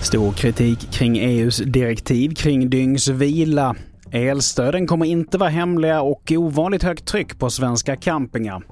[0.00, 3.76] Stor kritik kring EUs direktiv kring dygnsvila.
[4.10, 8.62] Elstöden kommer inte vara hemliga och ovanligt högt tryck på svenska campingar.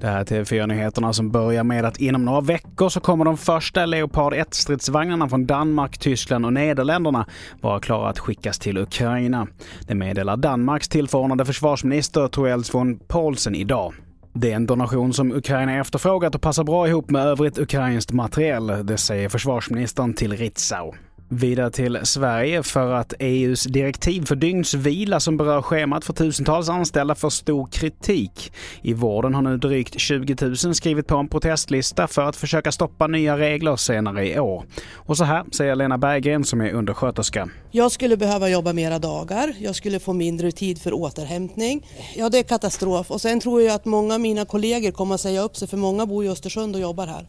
[0.00, 3.86] Det här är TV4-nyheterna som börjar med att inom några veckor så kommer de första
[3.86, 7.26] Leopard 1-stridsvagnarna från Danmark, Tyskland och Nederländerna
[7.60, 9.46] vara klara att skickas till Ukraina.
[9.86, 13.94] Det meddelar Danmarks tillförordnade försvarsminister Troels von Paulsen idag.
[14.38, 18.86] Det är en donation som Ukraina efterfrågat och passar bra ihop med övrigt ukrainskt materiel,
[18.86, 20.94] det säger försvarsministern till Ritzau.
[21.28, 27.14] Vidare till Sverige för att EUs direktiv för dygnsvila som berör schemat för tusentals anställda
[27.14, 28.52] får stor kritik.
[28.82, 33.06] I vården har nu drygt 20 000 skrivit på en protestlista för att försöka stoppa
[33.06, 34.64] nya regler senare i år.
[34.94, 37.48] Och så här säger Lena Berggren som är undersköterska.
[37.70, 41.86] Jag skulle behöva jobba mera dagar, jag skulle få mindre tid för återhämtning.
[42.16, 43.10] Ja, det är katastrof.
[43.10, 45.76] Och sen tror jag att många av mina kollegor kommer att säga upp sig för
[45.76, 47.26] många bor i Östersund och jobbar här.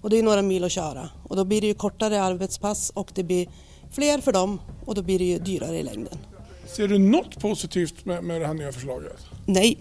[0.00, 3.10] Och det är några mil att köra och då blir det ju kortare arbetspass och
[3.14, 3.48] det blir
[3.92, 6.18] fler för dem och då blir det ju dyrare i längden.
[6.66, 9.16] Ser du något positivt med, med det här nya förslaget?
[9.46, 9.78] Nej,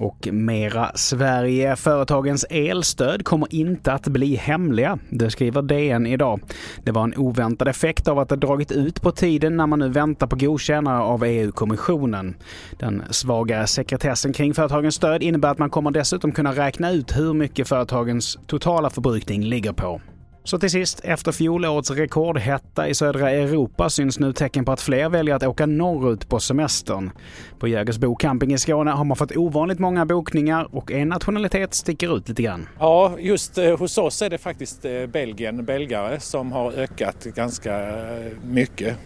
[0.00, 1.76] och mera Sverige.
[1.76, 4.98] Företagens elstöd kommer inte att bli hemliga.
[5.10, 6.40] Det skriver DN idag.
[6.84, 9.88] Det var en oväntad effekt av att det dragit ut på tiden när man nu
[9.88, 12.34] väntar på godkännande av EU-kommissionen.
[12.78, 17.34] Den svagare sekretessen kring företagens stöd innebär att man kommer dessutom kunna räkna ut hur
[17.34, 20.00] mycket företagens totala förbrukning ligger på.
[20.44, 25.08] Så till sist, efter fjolårets rekordhetta i södra Europa syns nu tecken på att fler
[25.08, 27.10] väljer att åka norrut på semestern.
[27.58, 32.16] På Jägersbo camping i Skåne har man fått ovanligt många bokningar och en nationalitet sticker
[32.16, 32.68] ut lite grann.
[32.78, 37.88] Ja, just eh, hos oss är det faktiskt eh, Belgien, belgare, som har ökat ganska
[37.88, 38.96] eh, mycket.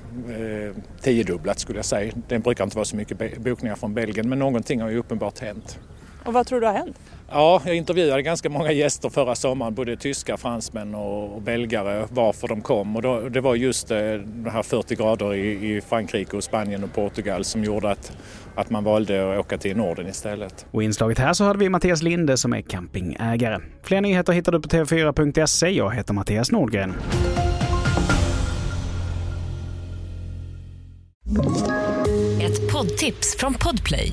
[1.01, 2.13] Tiodubblat skulle jag säga.
[2.29, 5.79] Det brukar inte vara så mycket bokningar från Belgien men någonting har ju uppenbart hänt.
[6.25, 7.01] Och vad tror du har hänt?
[7.31, 12.49] Ja, jag intervjuade ganska många gäster förra sommaren, både tyskar, fransmän och, och belgare, varför
[12.49, 12.97] de kom.
[12.97, 16.85] Och då, det var just eh, de här 40 grader i, i Frankrike, och Spanien
[16.85, 18.17] och Portugal som gjorde att,
[18.55, 20.67] att man valde att åka till Norden istället.
[20.71, 23.59] Och i inslaget här så hade vi Mattias Linde som är campingägare.
[23.83, 25.71] Fler nyheter hittar du på tv4.se.
[25.71, 26.95] Jag heter Mattias Nordgren.
[32.43, 34.13] Ett poddtips från Podplay.